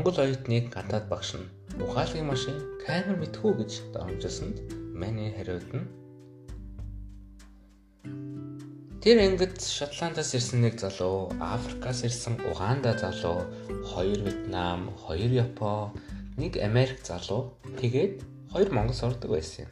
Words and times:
Монгол 0.00 0.24
оюутныг 0.24 0.72
гадаад 0.72 1.12
багш 1.12 1.36
нь 1.36 1.50
ухаалгын 1.84 2.24
машин 2.32 2.56
камер 2.80 3.20
мэдхүү 3.20 3.52
гэж 3.60 3.72
домжсонд 3.92 4.56
Мани 4.96 5.28
хариуд 5.36 5.68
нь 5.76 5.84
Тэр 9.04 9.16
ангид 9.20 9.60
Шотландаас 9.60 10.32
ирсэн 10.32 10.64
нэг 10.64 10.80
залуу, 10.80 11.28
Африкаас 11.36 12.00
ирсэн 12.08 12.40
Уганда 12.48 12.96
залуу, 12.96 13.44
хоёр 13.92 14.24
Вьетнам, 14.24 14.88
хоёр 15.04 15.28
Япон, 15.44 15.92
нэг 16.40 16.56
Америк 16.56 17.04
залуу 17.04 17.52
тэгээд 17.76 18.24
хоёр 18.56 18.68
Монгол 18.72 18.96
сурдаг 18.96 19.28
байсан 19.36 19.68
юм. 19.68 19.70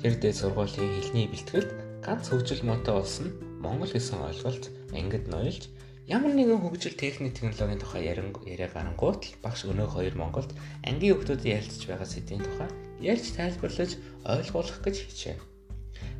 Тэр 0.00 0.16
дээд 0.16 0.40
сургуулийн 0.40 0.96
хэлний 0.96 1.28
бэлтгэлд 1.28 1.70
ганц 2.00 2.24
хөгжил 2.32 2.64
мотоо 2.64 3.04
болсон 3.04 3.36
Монгол 3.60 3.92
гэсэн 3.92 4.16
ойлголт 4.16 4.72
ангид 4.96 5.28
ноёлж 5.28 5.68
ямар 6.06 6.32
нэгэн 6.32 6.60
хөгжил 6.62 6.96
техник 6.96 7.34
технологийн 7.34 7.80
тухай 7.82 8.06
яриа 8.06 8.68
гарангуут 8.72 9.24
л 9.26 9.36
багш 9.42 9.66
өнөө 9.68 9.88
хоёр 9.90 10.14
Монголд 10.16 10.54
ангийн 10.86 11.18
хүмүүсийн 11.18 11.60
ярилцж 11.60 11.82
байгаа 11.84 12.08
сэдвийн 12.08 12.44
тухай 12.44 12.70
ярьж 13.00 13.32
тайлбарлаж 13.36 13.96
ойлгуулах 14.24 14.80
гэж 14.84 14.96
хичээв. 15.08 15.40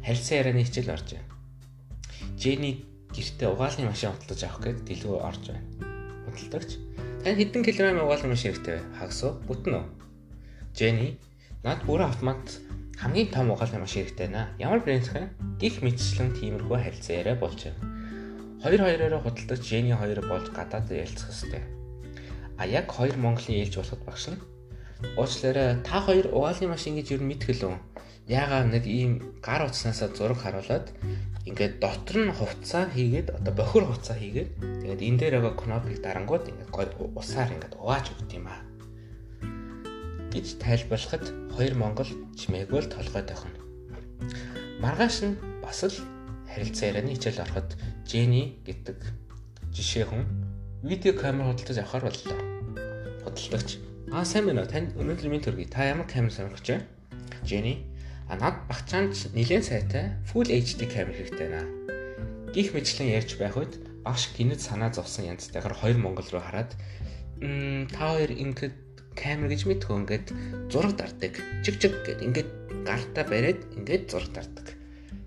Харилцан 0.05 0.37
ярианы 0.41 0.65
хичээл 0.65 0.95
орж 0.97 1.09
байна. 1.13 1.29
Жэни 2.41 2.85
гэртээ 3.13 3.49
угаалгын 3.53 3.91
машин 3.93 4.13
худалдаж 4.13 4.41
авах 4.45 4.61
гээд 4.65 4.79
дэлгүү 4.89 5.17
орж 5.21 5.43
байна. 5.53 5.67
Худалдагч 6.25 6.71
тань 7.25 7.37
хэдэн 7.37 7.63
килограмм 7.65 8.05
угаалгын 8.05 8.33
машин 8.33 8.53
хэрэгтэй 8.53 8.75
вэ? 8.81 8.85
Хагас 8.97 9.21
уу? 9.25 9.33
Бүтэн 9.45 9.73
үү? 9.77 9.85
Жэни 10.79 11.09
над 11.65 11.85
бүрэн 11.85 12.09
автомат 12.09 12.45
хамгийн 12.97 13.29
том 13.29 13.53
угаалгын 13.53 13.85
машин 13.85 14.09
хэрэгтэй 14.09 14.29
наа. 14.33 14.49
Ямар 14.57 14.81
брэнд 14.81 15.09
вэ? 15.13 15.29
Гих 15.61 15.85
мэтчлэн 15.85 16.33
тиймэрхүү 16.39 16.77
харилцаа 16.81 17.17
яриа 17.21 17.37
болж 17.37 17.61
байна. 17.61 17.90
Хоёр 18.63 18.81
хоёроо 18.85 19.21
худалдаж 19.25 19.61
Жэни 19.65 19.97
хоёр 19.97 20.21
болж 20.29 20.53
гадаад 20.53 20.93
ярилцах 20.93 21.33
хэрэгтэй. 21.33 21.65
А 22.61 22.67
яг 22.67 22.93
хоёр 22.93 23.17
Монголын 23.17 23.65
ээлж 23.65 23.75
болоход 23.81 24.03
багш 24.05 24.25
нь 24.29 24.41
уучлаарай 25.17 25.81
та 25.81 26.05
хоёр 26.05 26.29
угаалгын 26.29 26.73
машин 26.77 26.95
гэж 27.01 27.17
юу 27.17 27.25
мэдгэлөө. 27.25 27.75
Яагаад 28.29 28.69
нэг 28.69 28.85
ийм 28.85 29.41
гар 29.41 29.65
утаснасаа 29.65 30.13
зураг 30.13 30.45
харуулад 30.45 30.93
ингээд 31.49 31.81
дотор 31.81 32.17
нь 32.21 32.37
хувцас 32.37 32.93
хийгээд 32.93 33.33
одоо 33.33 33.53
бохир 33.57 33.85
хувцас 33.89 34.21
хийгээд 34.21 34.51
тэгээд 34.85 35.05
энэ 35.09 35.19
дээр 35.19 35.35
байгаа 35.41 35.57
кнопыг 35.57 35.97
дарангууд 36.05 36.45
ингээд 36.53 36.71
гой 36.71 36.87
усаар 37.17 37.49
ингээд 37.57 37.81
угааж 37.81 38.13
өгд 38.13 38.31
юм 38.37 38.47
аа 38.53 38.61
гэж 40.31 40.47
тайлбарлахад 40.63 41.25
хоёр 41.57 41.75
монгол 41.75 42.11
чимээгүй 42.39 42.81
л 42.85 42.93
толгой 42.93 43.25
тохино. 43.25 43.59
Маргааш 44.85 45.17
нь 45.27 45.41
бас 45.65 45.81
л 45.83 45.97
харилцаа 46.47 46.87
ярианы 46.93 47.17
хичээл 47.17 47.43
ороход 47.43 47.75
Жэни 48.11 48.59
гэдэг 48.67 48.99
жишээ 49.71 50.11
хүн 50.11 50.27
видео 50.83 51.15
камер 51.15 51.55
худалдаж 51.55 51.79
авахар 51.79 52.11
боллоо. 52.11 52.39
Худалдагч 53.23 53.79
аа 54.11 54.27
сайн 54.27 54.51
байна 54.51 54.67
уу? 54.67 54.73
Танд 54.73 54.99
өнөөдөр 54.99 55.31
минь 55.31 55.47
төргий. 55.47 55.71
Та 55.71 55.87
ямар 55.87 56.11
камер 56.11 56.35
сонирхож 56.35 56.67
байна? 56.67 56.91
Жэни 57.47 57.87
А 58.31 58.39
над 58.39 58.63
багчаанд 58.71 59.11
нэлээд 59.35 59.67
сайтай 59.67 60.15
Full 60.31 60.55
HD 60.55 60.87
камер 60.87 61.19
хэрэгтэй 61.19 61.51
байна. 61.51 61.67
Гих 62.55 62.71
мэтлэн 62.71 63.11
ярьж 63.11 63.35
байх 63.43 63.59
үед 63.59 63.75
багш 64.07 64.31
гинэд 64.39 64.63
санаа 64.63 64.95
зовсон 64.95 65.35
янзтайгаар 65.35 65.75
хоёр 65.75 65.99
монгол 65.99 66.31
руу 66.31 66.39
хараад 66.39 66.71
та 67.91 68.03
хоёр 68.15 68.31
ингээд 68.31 68.75
камер 69.19 69.51
гэж 69.51 69.67
мэдхөө 69.67 69.97
ингээд 70.07 70.27
зураг 70.71 70.95
дарддаг. 70.95 71.43
Чиг 71.67 71.83
чиг 71.83 71.95
гэд 72.07 72.23
ингээд 72.23 72.51
гартаа 72.87 73.25
бариад 73.27 73.67
ингээд 73.75 74.15
зураг 74.15 74.31
дарддаг. 74.31 74.79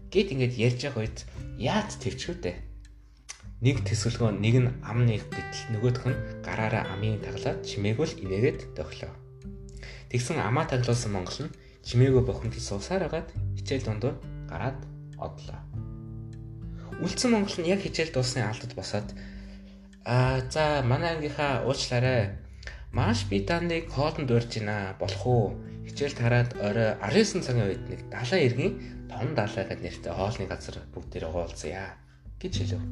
Гэт 0.08 0.32
ингээд 0.32 0.56
ярьж 0.56 0.80
байгаа 0.88 1.04
үед 1.04 1.20
яад 1.60 1.92
төвчгөө 2.00 2.36
дээ. 2.40 2.58
Нэг 3.64 3.88
төсөлгөө 3.88 4.36
нэг 4.44 4.56
нь 4.60 4.70
ам 4.84 5.08
нэг 5.08 5.24
гэтэл 5.32 5.72
нөгөөх 5.72 6.04
нь 6.12 6.20
гараараа 6.44 6.84
амын 6.92 7.24
таглаад 7.24 7.64
чимээгүүл 7.64 8.20
инээгээд 8.20 8.76
төглөө. 8.76 9.12
Тэгсэн 10.12 10.44
амаа 10.44 10.68
таглуулсан 10.68 11.16
монгол 11.16 11.48
нь 11.48 11.56
чимээгөө 11.88 12.24
бохомд 12.28 12.60
суусаар 12.60 13.08
агаад 13.08 13.32
хичээл 13.56 13.88
дундуур 13.88 14.16
гараад 14.52 14.84
одлоо. 15.16 15.60
Үлдсэн 17.00 17.32
Монгол 17.32 17.58
нь 17.60 17.72
яг 17.72 17.82
хичээл 17.82 18.14
дуусны 18.14 18.44
алдад 18.44 18.76
босоод 18.76 19.08
аа 20.06 20.44
за 20.52 20.84
манай 20.84 21.16
ангийнхаа 21.16 21.64
уучлаарай. 21.64 22.38
Маш 22.92 23.26
би 23.32 23.42
таныг 23.42 23.90
хоолнд 23.90 24.30
урьж 24.30 24.60
байна 24.60 24.96
болох 25.00 25.24
уу? 25.26 25.58
Хичээл 25.88 26.20
тараад 26.20 26.52
орой 26.60 27.00
19 27.02 27.42
цагийн 27.42 27.68
үед 27.68 27.84
нэг 27.90 28.02
далайн 28.14 28.46
иргэн 28.48 28.72
том 29.10 29.28
далай 29.34 29.64
гэдэг 29.66 29.82
нэртэй 29.84 30.14
хоолны 30.14 30.46
газар 30.48 30.78
бүгдээр 30.94 31.26
уулзъя 31.28 31.98
гэж 32.40 32.54
хэлв. 32.60 32.84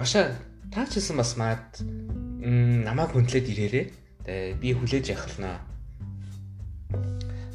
Баша 0.00 0.32
та 0.72 0.88
ч 0.88 0.96
гэсэн 0.96 1.20
бас 1.20 1.36
маад 1.36 1.76
намайг 2.40 3.12
хүндлээд 3.12 3.52
ирээрээ. 3.52 3.86
Тэгээ 4.24 4.56
би 4.56 4.72
хүлээж 4.72 5.12
яхалнаа 5.12 5.60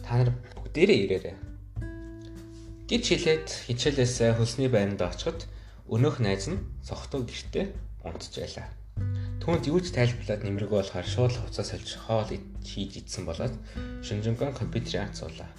та 0.05 0.21
нар 0.21 0.29
бүгдээрээ 0.53 0.99
ирээрэй. 1.09 1.35
гэж 2.85 3.03
хэлээд 3.09 3.47
хичээлээсээ 3.49 4.37
хөлсний 4.37 4.69
байранд 4.69 5.01
очиход 5.01 5.49
өнөөх 5.89 6.21
найз 6.21 6.45
нь 6.53 6.61
цогтуу 6.85 7.25
гэртээ 7.25 7.65
унтжээлаа. 8.05 8.69
Түүнд 9.41 9.65
юу 9.65 9.81
ч 9.81 9.89
тайлбарлаад 9.97 10.45
нэмэргүй 10.45 10.85
болохоор 10.85 11.01
шууд 11.09 11.33
хувцас 11.33 11.73
сольж 11.73 11.97
хоол 11.97 12.29
хийж 12.29 13.01
идсэн 13.01 13.25
болоод 13.25 13.57
шүнжэнгэн 14.05 14.53
компьютерийн 14.53 15.09
хацуулаа. 15.09 15.49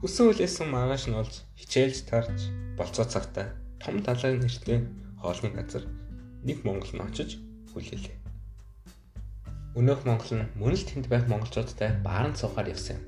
Хүсэн 0.00 0.32
үлээсэн 0.32 0.64
магаш 0.72 1.12
нь 1.12 1.18
олж 1.20 1.44
хичээлж 1.60 2.08
тарж 2.08 2.48
болцоо 2.80 3.04
цагтаа 3.04 3.52
том 3.76 4.00
далайн 4.00 4.40
нэртэй 4.40 4.80
хоолны 5.20 5.52
газар 5.52 5.84
нэг 6.46 6.62
монгол 6.62 6.92
нь 6.94 7.02
очиж 7.02 7.42
хүлээлээ. 7.74 8.16
Өнөөх 9.76 10.06
монгол 10.06 10.32
нь 10.38 10.48
мөн 10.56 10.72
л 10.78 10.86
тэнд 10.86 11.10
байх 11.10 11.26
монголчуудтай 11.26 12.00
баарын 12.06 12.38
цухаар 12.38 12.70
явсан 12.70 12.96
юм. 12.96 13.04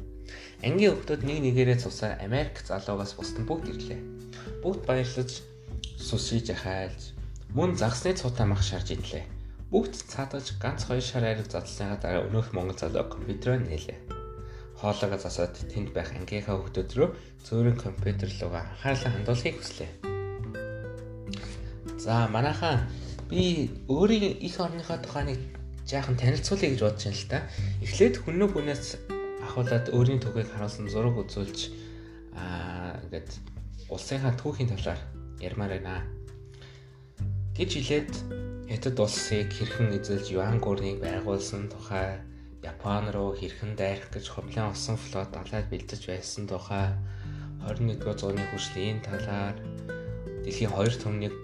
Ангийн 0.67 0.93
хүмүүс 0.99 1.23
нэг 1.23 1.39
нэгээрээ 1.47 1.79
цусаа 1.81 2.19
Америк 2.19 2.61
залуугаас 2.67 3.15
бусд 3.15 3.39
нь 3.39 3.49
бүгд 3.49 3.71
ирлээ. 3.73 4.01
Бүгд 4.61 4.83
баярлаж 4.85 5.31
сусиж 5.97 6.51
ахайлж 6.53 7.15
мөн 7.55 7.79
загсны 7.79 8.13
цутаа 8.13 8.45
мах 8.45 8.61
шарж 8.61 8.93
идлээ. 8.93 9.25
Бүгд 9.73 9.95
цаадаж 9.97 10.59
ганц 10.61 10.85
хоёр 10.85 11.05
шар 11.05 11.25
ариг 11.25 11.49
задлсныхаа 11.49 11.99
дараа 12.03 12.27
өнөөх 12.29 12.53
Монгол 12.53 12.77
залуу 12.77 13.09
компьютероо 13.09 13.57
нээлээ. 13.63 13.99
Хоолойгоо 14.81 15.21
засаад 15.21 15.55
тэнд 15.73 15.97
байх 15.97 16.13
ангийнхаа 16.13 16.57
хүмүүс 16.61 16.93
рүү 16.97 17.09
зөөрийн 17.47 17.79
компьютер 17.81 18.29
руугаа 18.29 18.65
анхаарлаа 18.69 19.13
хандуулахыг 19.13 19.57
хүслээ. 19.61 19.91
За 21.99 22.29
манайхаа 22.29 22.87
би 23.29 23.71
өөрийн 23.89 24.41
их 24.41 24.57
орныхоо 24.61 24.99
тухай 25.05 25.25
нэг 25.29 25.41
жаахан 25.85 26.17
танилцуулъя 26.17 26.73
гэж 26.73 26.81
бодож 26.81 27.05
байна 27.05 27.21
л 27.21 27.29
та. 27.29 27.39
Эхлээд 27.85 28.17
хүннөө 28.25 28.49
хүнээс 28.53 28.85
ахуулаад 29.45 29.87
өөрийн 29.93 30.21
түүхийг 30.21 30.49
харуулсан 30.53 30.89
зураг 30.89 31.17
үзүүлж 31.21 31.59
аа 32.37 33.01
ингээд 33.05 33.31
улсынхаа 33.93 34.33
түүхийн 34.37 34.73
талаар 34.73 35.01
ярмаар 35.41 35.81
байна. 35.81 36.05
гэж 37.57 37.71
хэлээд 37.75 38.13
Хятад 38.69 39.01
улсыг 39.01 39.49
хэрхэн 39.49 39.97
эзэлж 39.97 40.29
Юан 40.37 40.61
гүрнийг 40.61 41.01
байгуулсан 41.01 41.73
тухай 41.73 42.21
Япон 42.61 43.09
руу 43.09 43.33
хэрхэн 43.33 43.73
дайрах 43.81 44.13
гэж 44.13 44.29
хумлын 44.29 44.77
усан 44.77 45.01
флот 45.01 45.33
далайд 45.33 45.73
бэлдэж 45.73 46.05
байсан 46.05 46.45
тухай 46.45 46.93
21-р 47.65 48.13
зууны 48.21 48.45
хүртэл 48.53 48.85
энэ 48.93 49.07
талаар 49.09 49.57
дэлхийн 50.45 50.69
2 50.69 51.01
төмнийг 51.01 51.35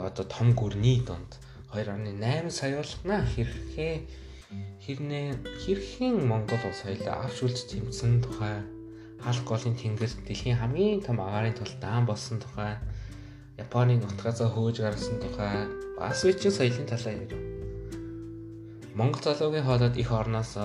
одоо 0.00 0.24
том 0.24 0.54
гүрний 0.56 1.04
донд 1.04 1.36
2.8 1.74 2.50
сая 2.50 2.80
болгоно 2.80 3.26
хэрхээ 3.34 3.94
хэрнээ 4.84 5.26
хэрхэн 5.64 6.16
Монгол 6.28 6.62
улс 6.64 6.80
хоёлаа 6.84 7.24
авч 7.24 7.38
үлж 7.44 7.58
тэмцсэн 7.68 8.24
тухай 8.24 8.60
хаалх 9.22 9.44
голын 9.44 9.76
тэнгэр 9.76 10.12
дэлхийн 10.26 10.60
хамгийн 10.60 11.04
том 11.04 11.20
агаарын 11.20 11.56
тул 11.56 11.72
даан 11.80 12.04
болсон 12.06 12.40
тухай 12.40 12.76
Японы 13.60 14.00
нутгаасаа 14.00 14.48
хөөж 14.48 14.76
гарсан 14.80 15.20
тухай 15.20 15.68
бас 15.98 16.24
үеийн 16.24 16.52
соёлын 16.56 16.88
талаар 16.88 17.20
ярив. 17.20 17.42
Монгол 18.98 19.22
залуугийн 19.22 19.66
хоолойд 19.68 19.96
их 20.02 20.10
орноос 20.10 20.56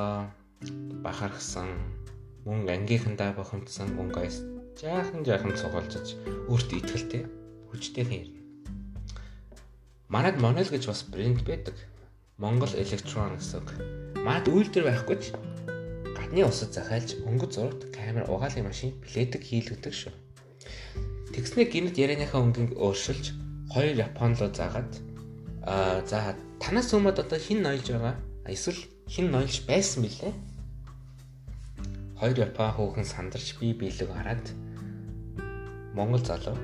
бахархсан 1.06 1.68
мөн 2.48 2.64
ангийнхандаа 2.76 3.36
бохомдсон 3.36 3.92
мөнгөс 3.92 4.36
жаахан 4.80 5.22
жаахан 5.28 5.54
цугуулж 5.60 5.94
өөртөө 6.52 6.80
ихтэй 6.80 7.24
хүчтэйхэн 7.70 8.20
ярина. 8.24 8.37
Манад 10.08 10.40
Monol 10.40 10.64
гэж 10.72 10.88
бас 10.88 11.04
брэнд 11.04 11.44
байдаг. 11.44 11.76
Монгол 12.40 12.72
Electron 12.72 13.36
гэсэн 13.36 13.60
үг. 13.60 13.70
Мад 14.24 14.48
үйлдвэр 14.48 14.88
байхгүй 14.88 15.18
ч 15.20 15.36
гадны 16.16 16.48
усад 16.48 16.72
захиалж 16.72 17.20
өнгө 17.28 17.52
зурагт 17.52 17.92
камер 17.92 18.24
угаалгын 18.32 18.72
машин 18.72 18.96
плетик 19.04 19.44
хийлгдэг 19.44 19.92
шүү. 19.92 20.16
Тэгснээ 21.36 21.68
гинт 21.68 22.00
ярианыхаа 22.00 22.40
өнгийг 22.40 22.80
өөрчилж 22.80 23.36
хоёр 23.68 24.00
Япон 24.00 24.40
руу 24.40 24.48
заагаад 24.48 24.92
аа 25.68 26.00
за 26.08 26.40
танаас 26.64 26.96
өмнөд 26.96 27.20
одоо 27.20 27.36
хин 27.36 27.68
ноёлж 27.68 27.92
байгаа? 27.92 28.16
Эсвэл 28.48 28.80
хин 29.12 29.28
ноёлж 29.28 29.68
байсан 29.68 30.08
бilé? 30.08 30.32
Хоёр 32.16 32.48
Япон 32.48 32.72
хүүхэн 32.72 33.04
сандарч 33.04 33.60
бие 33.60 33.76
биелэг 33.76 34.08
хараад 34.08 34.46
Монгол 35.92 36.24
залуу 36.24 36.56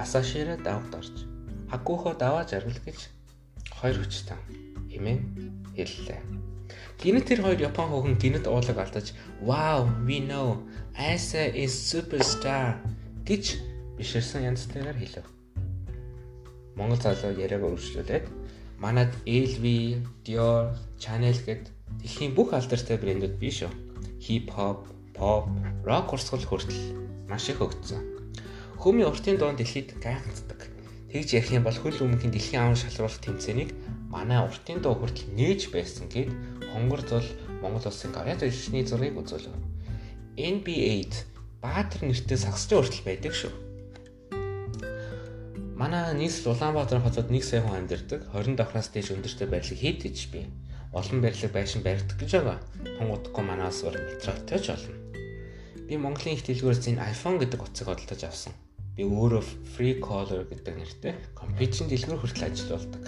Асашира 0.00 0.56
давд 0.56 0.94
орж 0.96 1.35
хагуухо 1.70 2.14
даваа 2.14 2.44
жаргал 2.46 2.78
гэж 2.84 2.98
хоёр 3.80 3.96
хүчтэн 4.00 4.40
хэмээн 4.90 5.20
хэллээ. 5.76 6.20
Гинэт 7.02 7.28
тэр 7.28 7.40
хоёр 7.44 7.60
Япон 7.60 7.92
хүүхэн 7.92 8.16
гинэт 8.16 8.46
уулаг 8.48 8.78
алдаж 8.80 9.12
"Wow, 9.44 9.84
we 10.08 10.24
know. 10.24 10.64
Asa 10.96 11.44
is 11.44 11.76
superstar" 11.76 12.80
гэж 13.28 13.60
биширсэн 14.00 14.48
янзтайгаар 14.48 14.96
хэлв. 14.96 15.26
Монгол 16.76 17.00
залуу 17.00 17.36
яриаг 17.36 17.64
өргөжлүүлээд 17.68 18.26
манад 18.80 19.12
LV, 19.24 19.64
Dior, 20.24 20.76
Chanel 21.00 21.36
гэд 21.44 21.68
дэлхийн 22.00 22.32
бүх 22.36 22.52
алдартай 22.52 22.96
брэндүүд 23.00 23.34
биш 23.40 23.64
үү? 23.64 23.72
Хип 24.20 24.52
хоп, 24.52 24.88
pop, 25.16 25.48
rock 25.84 26.12
урсгал 26.12 26.44
хүртэл 26.44 26.80
маш 27.28 27.48
их 27.48 27.60
өгцөн. 27.64 28.04
Хүмүүний 28.76 29.08
уртын 29.08 29.40
дуун 29.40 29.56
дэлхийд 29.56 29.96
гайхацдаг. 30.00 30.75
Тэгж 31.16 31.32
ярих 31.32 31.48
юм 31.56 31.64
бол 31.64 31.72
хөл 31.72 32.04
өмнөхийн 32.04 32.28
дэлхийн 32.28 32.60
аван 32.60 32.76
шалруулах 32.76 33.24
тэмцээнийг 33.24 33.72
манай 34.12 34.36
уртын 34.44 34.84
дуу 34.84 35.00
хүртэл 35.00 35.32
нээж 35.32 35.72
байсан 35.72 36.12
гэд 36.12 36.28
хонгор 36.76 37.00
зул 37.08 37.24
Монгол 37.64 37.88
улсын 37.88 38.12
гараад 38.12 38.44
иршний 38.44 38.84
зургийг 38.84 39.16
үзүүлв. 39.16 39.48
NBA-д 40.36 41.16
Баатар 41.64 42.04
нэртэй 42.04 42.36
сагсчин 42.36 42.84
хүртэл 42.84 43.08
байдаг 43.08 43.32
шүү. 43.32 43.48
Манай 45.80 46.12
нийслэл 46.12 46.52
Улаанбаатар 46.52 47.00
хотод 47.00 47.32
нэг 47.32 47.48
сая 47.48 47.64
хүн 47.64 47.80
амьдардаг. 47.80 48.28
20 48.36 48.60
давхраас 48.60 48.92
дээш 48.92 49.16
өндөртэй 49.16 49.48
байрлал 49.48 49.80
хэд 49.80 50.04
гэж 50.04 50.18
би. 50.36 50.52
Олон 50.92 51.24
байрлал 51.24 51.48
байшин 51.48 51.80
баригдах 51.80 52.20
гэж 52.20 52.44
байгаа. 52.44 52.60
Тунгуудахгүй 53.00 53.40
манай 53.40 53.72
улс 53.72 53.80
бол 53.88 53.96
метротой 53.96 54.60
ч 54.60 54.68
болно. 54.68 55.00
Би 55.88 55.96
Монголын 55.96 56.36
их 56.36 56.44
дэлгүүрээс 56.44 56.92
энэ 56.92 57.08
iPhone 57.08 57.40
гэдэг 57.40 57.64
утсыг 57.64 57.88
хөдөлж 57.88 58.20
авсан. 58.28 58.52
Би 58.96 59.04
өөрөө 59.04 59.44
Free 59.76 60.00
Caller 60.00 60.48
гэдэг 60.48 60.72
нэртэй 60.72 61.12
компьютерийн 61.36 61.92
дэлгүүр 61.92 62.16
хүртэл 62.16 62.48
ажилладаг. 62.48 63.04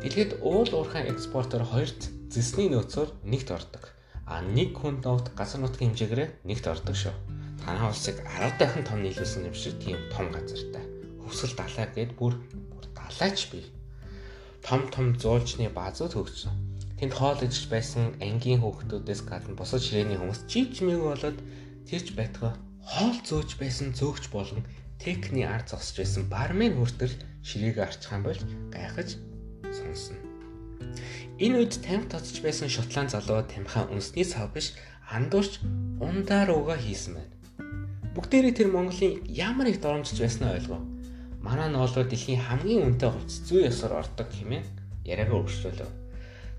Дэлхийд 0.00 0.40
уул 0.40 0.64
уурхайн 0.72 1.12
экспортоор 1.12 1.68
хоёрт 1.68 2.08
зэсний 2.32 2.72
нөөцөөр 2.72 3.20
нэгт 3.20 3.52
ордог. 3.52 3.92
А 4.24 4.40
нэг 4.40 4.72
хүн 4.72 5.04
ногд 5.04 5.28
газар 5.36 5.60
нутгийн 5.60 5.92
хэмжээгээр 5.92 6.48
нэгт 6.48 6.64
ордог 6.72 6.96
шүү. 6.96 7.12
Танай 7.60 7.84
улсыг 7.84 8.16
10 8.24 8.56
дахин 8.56 8.88
том 8.88 9.04
нийлүүлсэн 9.04 9.44
юм 9.44 9.52
шиг 9.52 9.76
тийм 9.76 10.00
том 10.08 10.32
газартай. 10.32 10.88
Хөвсгөл 11.20 11.52
далай 11.60 11.86
гээд 11.92 12.16
бүр 12.16 12.40
бүр 12.72 12.84
далайч 12.96 13.52
бий. 13.52 13.68
Том 14.64 14.88
том 14.88 15.12
зуулчны 15.20 15.68
баазууд 15.68 16.16
хөгжсөн. 16.16 16.56
Тэнд 16.96 17.12
хоол 17.12 17.44
идэж 17.44 17.68
байсан 17.68 18.16
ангийн 18.24 18.64
хүүхдүүдээс 18.64 19.20
гадна 19.28 19.52
бусад 19.52 19.84
ширээний 19.84 20.16
хүмүүс 20.16 20.48
чив 20.48 20.72
чимээгүй 20.72 21.12
болоод 21.12 21.38
тэрч 21.84 22.16
байтгаа 22.16 22.56
хоол 22.86 23.18
зөөж 23.22 23.56
байсан 23.62 23.94
зөөгч 23.94 24.30
болон 24.34 24.66
техникний 24.98 25.46
ард 25.46 25.70
зогсож 25.70 25.96
байсан 26.02 26.22
бармен 26.30 26.78
хүртэл 26.78 27.14
ширээгээ 27.42 27.84
арчих 27.86 28.12
юм 28.12 28.22
болж 28.26 28.42
гайхаж 28.74 29.18
сонсно. 29.70 30.18
Энэ 31.38 31.58
үед 31.62 31.74
тамхи 31.82 32.10
тоцож 32.10 32.38
байсан 32.42 32.68
шотланд 32.68 33.10
залуу 33.14 33.42
тамхиа 33.46 33.90
үнсний 33.90 34.26
сав 34.26 34.50
биш 34.54 34.74
андуурч 35.10 35.58
ундаар 36.02 36.50
угаа 36.54 36.78
хийсэн 36.78 37.18
байна. 37.18 37.34
Бүгдээрээ 38.14 38.54
тэр 38.54 38.68
Монголын 38.70 39.24
ямар 39.26 39.66
их 39.70 39.80
доромжиж 39.80 40.18
байснаа 40.20 40.54
ойлгов. 40.58 40.82
Манай 41.40 41.68
ноолоо 41.70 42.04
дэлхийн 42.04 42.44
хамгийн 42.46 42.84
үнэтэй 42.86 43.10
хувцас 43.10 43.42
зүй 43.48 43.66
ёсоор 43.66 44.04
ордог 44.04 44.28
хэмээн 44.30 44.62
яриагаа 45.02 45.40
өргөжлөлөө. 45.42 46.01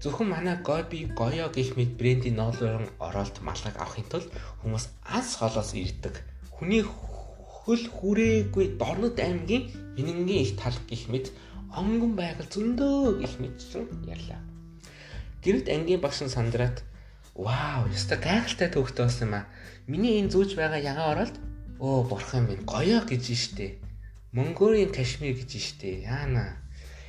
Зөвхөн 0.03 0.35
манай 0.35 0.57
Гоби 0.59 1.07
Гоё 1.15 1.47
гэх 1.47 1.79
мэт 1.79 1.95
брендийн 1.95 2.35
ноолын 2.35 2.91
оролт 3.00 3.39
малгайг 3.39 3.79
авахын 3.79 4.03
тулд 4.11 4.27
хүмүүс 4.59 4.91
аз 5.07 5.39
холоос 5.39 5.71
ирдэг. 5.79 6.19
Хүний 6.51 6.83
хөл 6.83 7.83
хүрээгүй 7.88 8.75
дорнод 8.75 9.15
аймгийн 9.15 9.71
хинэнгийн 9.95 10.44
их 10.44 10.59
тал 10.59 10.75
гэх 10.91 11.07
мэт 11.07 11.31
онгон 11.71 12.19
байгаль 12.19 12.51
зөндөө 12.51 13.23
гэх 13.23 13.39
мэтсэн 13.39 13.88
ярьлаа. 14.03 14.44
Гэрд 15.39 15.71
ангийн 15.71 16.03
багш 16.03 16.19
нь 16.27 16.35
сандраад 16.35 16.83
"Вау, 17.31 17.88
яста 17.88 18.19
гайхалтай 18.19 18.67
төвхтэй 18.75 19.07
болсон 19.07 19.27
юм 19.31 19.35
аа. 19.39 19.47
Миний 19.88 20.19
энэ 20.19 20.35
зүүж 20.35 20.59
байгаа 20.59 20.83
ягаа 20.83 21.07
оролт 21.15 21.35
өө 21.79 22.11
бурхан 22.11 22.44
минь 22.51 22.67
гоёо 22.67 23.07
гэж 23.07 23.23
штэ. 23.39 23.79
Монголын 24.35 24.91
Кашмир 24.91 25.31
гэж 25.31 25.51
штэ. 25.63 26.03
Яана. 26.03 26.59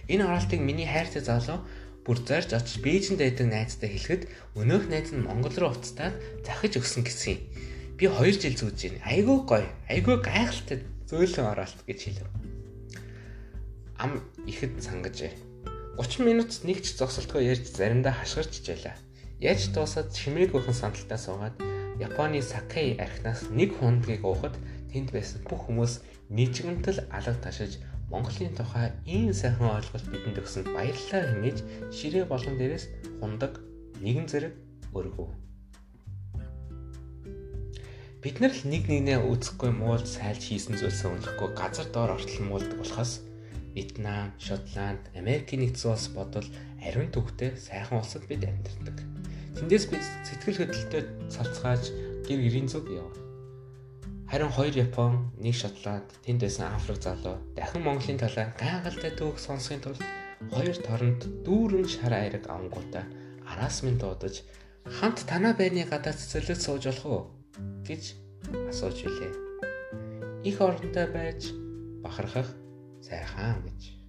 Энэ 0.07 0.23
оролтыг 0.31 0.61
миний 0.63 0.87
хайртай 0.87 1.23
залуу 1.27 1.59
бүр 2.05 2.21
зорж 2.21 2.53
очиж 2.53 2.85
Бээжинд 2.85 3.25
байдаг 3.25 3.49
найзтай 3.49 3.89
хэлэхэд 3.89 4.23
өнөөх 4.61 4.93
найз 4.93 5.11
нь 5.17 5.25
Монгол 5.25 5.57
руу 5.57 5.73
уцтаад 5.73 6.13
захиж 6.45 6.77
өгсөн 6.77 7.03
гэсэн 7.03 7.33
юм. 7.33 7.41
Би 7.97 8.05
2 8.13 8.45
жил 8.45 8.57
зүүж 8.61 8.77
байна. 8.77 9.01
Айгүй 9.09 9.39
гоё. 9.49 9.69
Айгүй 9.89 10.17
гайхалтай 10.21 10.85
зөөлөн 11.09 11.49
оролт 11.49 11.81
гэж 11.89 11.99
хэлв. 12.05 12.29
Ам 13.97 14.21
ихэд 14.45 14.85
сангажээ. 14.85 15.33
30 15.97 16.29
минут 16.29 16.53
нэг 16.69 16.85
ч 16.85 16.93
зогсолтгүй 16.99 17.49
ярьж 17.49 17.73
заримдаа 17.73 18.13
хашгирч 18.13 18.61
ижээлээ. 18.61 18.97
Яаж 19.41 19.73
дуусаад 19.73 20.13
чимээгүйхэн 20.13 20.77
сандалтаа 20.77 21.17
суугаад 21.17 21.57
Японы 22.03 22.43
Сакей 22.43 22.99
архинаас 22.99 23.49
нэг 23.55 23.79
хундгийг 23.79 24.27
уухад 24.27 24.59
тэнд 24.91 25.15
байсан 25.15 25.41
бүх 25.47 25.71
хүмүүс 25.71 26.03
нийжгэмтэл 26.35 27.07
алга 27.15 27.39
ташиж 27.39 27.79
Монголын 28.11 28.55
тухай 28.55 28.93
ийм 29.07 29.33
сайхан 29.33 29.77
ойлголт 29.77 30.07
бидэнд 30.13 30.41
өгсөнд 30.43 30.69
баярлалаа 30.77 31.23
хэмээж 31.29 31.59
ширээ 31.97 32.25
болгон 32.29 32.57
дээрээс 32.59 32.85
хундаг 33.21 33.53
нэгэн 34.05 34.27
зэрэг 34.29 34.55
өргөв. 34.95 35.31
Бид 38.25 38.41
нар 38.41 38.53
л 38.57 38.65
нэг 38.65 38.89
нэгнээ 38.89 39.21
үзэхгүй 39.21 39.71
муулж 39.73 40.09
сайлж 40.09 40.49
хийсэн 40.49 40.81
зүйлсээ 40.81 41.13
унахгүй 41.13 41.49
газар 41.53 41.89
доор 41.93 42.17
ортол 42.17 42.41
муулдаг 42.49 42.81
болохоос 42.81 43.21
Вьетнам, 43.75 44.33
Шотланд, 44.39 45.03
Америкийн 45.19 45.67
нэгдсэн 45.67 45.93
улс 45.93 46.07
бодвол 46.15 46.49
ариун 46.81 47.11
төвхтэй 47.11 47.59
сайхан 47.59 47.99
улсад 47.99 48.25
бид 48.31 48.47
амьдардаг. 48.47 48.97
Тэндээс 49.59 49.85
бид 49.91 50.05
сэтгэл 50.25 50.63
хөдлөлтөд 50.63 51.07
цавцгааж 51.29 51.83
гэр 52.25 52.39
гэрийн 52.39 52.71
зүг 52.71 52.87
яв. 52.95 53.24
Харин 54.35 54.51
хоёр 54.51 54.75
Япон, 54.75 55.31
нэг 55.39 55.55
Шотланд, 55.55 56.11
тэнд 56.27 56.43
байсан 56.43 56.75
Африк 56.75 56.99
залуу 56.99 57.39
дахин 57.55 57.87
Монголын 57.87 58.19
талаар 58.19 58.51
гайхалтай 58.59 59.15
төвх 59.15 59.39
сонсохын 59.39 59.79
тулд 59.79 60.03
хоёр 60.51 60.75
торонд 60.75 61.23
дүүрэн 61.47 61.87
шар 61.87 62.11
айраг 62.11 62.43
авангуудаа 62.51 63.07
араас 63.47 63.87
минь 63.87 63.95
дуудаж 63.95 64.43
хамт 64.99 65.23
танаа 65.31 65.55
байрны 65.55 65.87
гадаа 65.87 66.19
цэцэрлэг 66.19 66.59
сууж 66.59 66.83
болох 66.83 67.07
уу 67.07 67.23
гэж 67.87 68.03
асууж 68.75 69.07
билээ. 69.07 69.33
Их 70.43 70.59
оронтой 70.59 71.07
байж 71.15 71.55
бахархах 72.03 72.51
сайхан 73.07 73.63
гэж 73.63 74.04